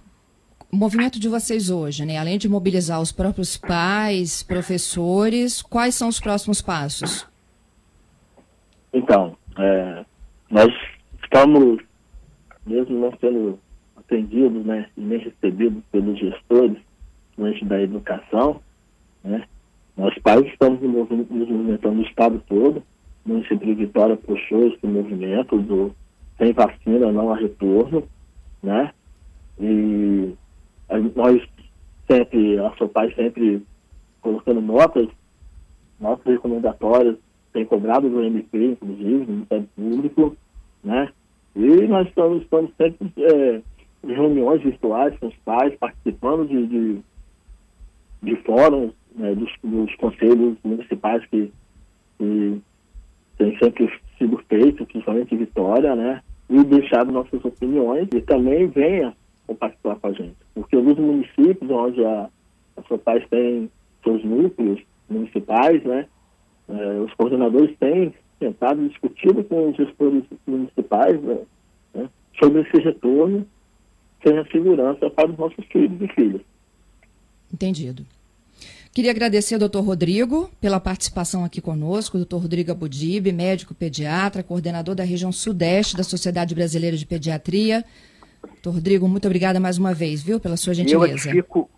movimento 0.75 1.19
de 1.19 1.29
vocês 1.29 1.71
hoje, 1.71 2.05
né, 2.05 2.19
além 2.19 2.39
de 2.39 2.49
mobilizar 2.49 3.01
os 3.01 3.13
próprios 3.13 3.57
pais, 3.57 4.43
professores, 4.43 5.63
quais 5.63 5.95
são 5.95 6.09
os 6.09 6.21
próximos 6.21 6.61
passos? 6.61 7.27
Então, 8.93 9.37
é, 9.59 10.05
nós 10.51 10.73
estamos, 11.23 11.83
mesmo 12.67 12.99
não 12.99 13.13
sendo 13.21 13.59
atendidos 13.97 14.65
né, 14.65 14.87
e 14.97 15.01
nem 15.01 15.19
recebidos 15.19 15.83
pelos 15.91 16.19
gestores 16.19 16.79
da 17.63 17.81
educação, 17.81 18.61
né? 19.23 19.45
Nós 19.97 20.17
pais 20.19 20.45
estamos 20.47 20.81
nos 20.81 21.09
movimentando 21.29 21.97
no 21.97 22.03
estado 22.03 22.43
todo, 22.49 22.83
o 23.25 23.29
município 23.29 23.59
de 23.59 23.75
Vitória 23.75 24.17
puxou 24.17 24.69
esse 24.69 24.87
movimento 24.87 25.59
do 25.59 25.95
sem 26.37 26.53
vacina, 26.53 27.13
não 27.13 27.33
há 27.33 27.37
retorno, 27.37 28.07
né? 28.63 28.93
E 29.59 30.35
nós 31.15 31.43
sempre, 32.11 32.59
a 32.59 32.71
SOPAI 32.77 33.15
sempre 33.15 33.63
colocando 34.21 34.61
notas, 34.61 35.09
notas 36.01 36.25
recomendatórias, 36.27 37.17
tem 37.53 37.65
cobrado 37.65 38.09
do 38.09 38.23
MP, 38.23 38.73
inclusive, 38.73 39.25
do 39.25 39.33
Ministério 39.33 39.69
Público, 39.77 40.37
né? 40.83 41.09
E 41.55 41.87
nós 41.87 42.09
estamos, 42.09 42.43
estamos 42.43 42.71
sempre 42.77 43.13
é, 43.17 43.63
em 44.03 44.13
reuniões 44.13 44.63
virtuais 44.63 45.17
com 45.19 45.29
os 45.29 45.37
pais, 45.45 45.73
participando 45.79 46.49
de, 46.49 46.67
de, 46.67 47.01
de 48.23 48.37
fóruns 48.43 48.93
né, 49.15 49.35
dos, 49.35 49.51
dos, 49.63 49.95
conselhos 49.97 50.57
municipais 50.65 51.25
que, 51.27 51.53
que 52.19 52.61
têm 53.39 53.59
sempre 53.59 53.89
sido 54.19 54.37
feitos, 54.49 54.87
principalmente 54.89 55.37
Vitória, 55.37 55.95
né? 55.95 56.21
E 56.51 56.63
deixado 56.65 57.13
nossas 57.13 57.43
opiniões 57.45 58.09
e 58.13 58.21
também 58.21 58.67
venha 58.67 59.15
compartilhar 59.47 59.97
com 59.97 60.07
a 60.07 60.13
gente. 60.13 60.37
Porque 60.55 60.77
alguns 60.77 60.99
municípios 60.99 61.71
onde 61.71 62.05
a, 62.05 62.29
a 62.77 62.99
pais 62.99 63.27
têm 63.29 63.71
seus 64.03 64.25
núcleos 64.25 64.81
municipais, 65.09 65.83
né? 65.85 66.07
É, 66.69 67.01
os 67.01 67.13
coordenadores 67.15 67.77
têm 67.79 68.15
tentado 68.39 68.87
discutido 68.89 69.45
com 69.45 69.71
os 69.71 69.77
gestores 69.77 70.25
municipais 70.47 71.21
né, 71.23 71.39
né, 71.95 72.09
sobre 72.39 72.63
esse 72.63 72.83
retorno 72.83 73.47
sem 74.23 74.39
a 74.39 74.45
segurança 74.47 75.11
para 75.11 75.31
os 75.31 75.39
nossos 75.39 75.65
filhos 75.67 76.01
e 76.01 76.09
filhas. 76.09 76.41
Entendido. 77.53 78.05
Queria 78.95 79.11
agradecer 79.11 79.55
ao 79.55 79.61
doutor 79.61 79.83
Rodrigo 79.83 80.51
pela 80.61 80.79
participação 80.79 81.45
aqui 81.45 81.61
conosco, 81.61 82.17
doutor 82.17 82.39
Rodrigo 82.39 82.71
Abudib, 82.71 83.33
médico 83.33 83.75
pediatra, 83.75 84.43
coordenador 84.43 84.95
da 84.95 85.03
região 85.03 85.33
sudeste 85.33 85.97
da 85.97 86.05
Sociedade 86.05 86.55
Brasileira 86.55 86.97
de 86.97 87.05
Pediatria. 87.05 87.85
Doutor 88.47 88.75
Rodrigo, 88.75 89.09
muito 89.09 89.27
obrigada 89.27 89.59
mais 89.61 89.79
uma 89.79 89.95
vez, 89.95 90.23
viu, 90.23 90.41
pela 90.41 90.57
sua 90.57 90.75
gentileza. 90.75 91.07
Eu 91.07 91.15
é 91.15 91.19
que 91.19 91.31
fico, 91.31 91.71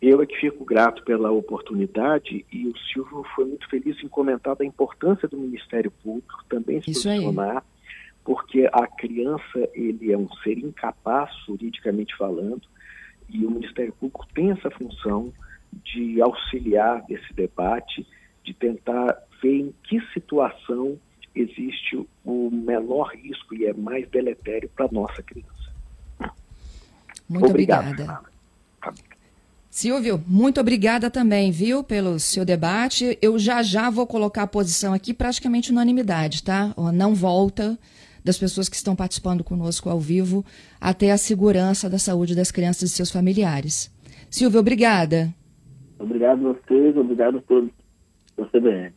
eu 0.00 0.22
é 0.22 0.26
que 0.26 0.36
fico 0.36 0.64
grato 0.64 1.02
pela 1.04 1.30
oportunidade 1.30 2.44
e 2.52 2.66
o 2.66 2.76
Silvio 2.78 3.24
foi 3.34 3.44
muito 3.44 3.68
feliz 3.68 3.96
em 4.02 4.08
comentar 4.08 4.56
da 4.56 4.64
importância 4.64 5.28
do 5.28 5.38
Ministério 5.38 5.90
Público 5.90 6.44
também 6.48 6.82
se 6.82 6.90
Isso 6.90 7.08
posicionar, 7.08 7.56
aí. 7.56 7.62
porque 8.24 8.68
a 8.72 8.86
criança 8.86 9.68
ele 9.74 10.12
é 10.12 10.18
um 10.18 10.28
ser 10.42 10.58
incapaz 10.58 11.30
juridicamente 11.46 12.16
falando 12.16 12.62
e 13.28 13.46
o 13.46 13.50
Ministério 13.50 13.92
Público 13.92 14.26
tem 14.34 14.50
essa 14.50 14.70
função 14.70 15.32
de 15.84 16.20
auxiliar 16.20 17.04
nesse 17.08 17.32
debate, 17.32 18.06
de 18.44 18.52
tentar 18.52 19.16
ver 19.42 19.60
em 19.60 19.74
que 19.84 20.00
situação 20.12 20.98
existe 21.34 22.06
o 22.24 22.50
menor 22.50 23.14
risco 23.14 23.54
e 23.54 23.64
é 23.64 23.72
mais 23.72 24.08
deletério 24.10 24.68
para 24.74 24.86
a 24.86 24.92
nossa 24.92 25.22
criança. 25.22 25.51
Muito 27.32 27.46
Obrigado, 27.46 27.90
obrigada. 27.90 28.20
Silvio, 29.70 30.22
muito 30.26 30.60
obrigada 30.60 31.10
também, 31.10 31.50
viu, 31.50 31.82
pelo 31.82 32.20
seu 32.20 32.44
debate. 32.44 33.16
Eu 33.22 33.38
já 33.38 33.62
já 33.62 33.88
vou 33.88 34.06
colocar 34.06 34.42
a 34.42 34.46
posição 34.46 34.92
aqui 34.92 35.14
praticamente 35.14 35.72
unanimidade, 35.72 36.42
tá? 36.42 36.74
Não 36.92 37.14
volta 37.14 37.78
das 38.22 38.36
pessoas 38.36 38.68
que 38.68 38.76
estão 38.76 38.94
participando 38.94 39.42
conosco 39.42 39.88
ao 39.88 39.98
vivo 39.98 40.44
até 40.80 41.10
a 41.10 41.16
segurança 41.16 41.88
da 41.88 41.98
saúde 41.98 42.34
das 42.34 42.50
crianças 42.50 42.90
e 42.90 42.92
seus 42.92 43.10
familiares. 43.10 43.90
Silvio, 44.30 44.60
obrigada. 44.60 45.34
Obrigado 45.98 46.48
a 46.48 46.52
vocês, 46.52 46.96
obrigado 46.96 47.38
a 47.38 47.42
todos 47.42 47.70
do 48.36 48.44
CBN. 48.46 48.92